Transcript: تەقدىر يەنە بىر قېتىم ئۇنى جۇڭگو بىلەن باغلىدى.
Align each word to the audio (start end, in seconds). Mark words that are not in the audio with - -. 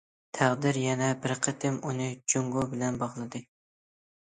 تەقدىر 0.37 0.79
يەنە 0.83 1.11
بىر 1.27 1.35
قېتىم 1.49 1.79
ئۇنى 1.85 2.11
جۇڭگو 2.35 2.67
بىلەن 2.77 3.03
باغلىدى. 3.07 3.49